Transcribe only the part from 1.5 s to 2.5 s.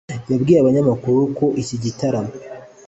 iki gitaramo.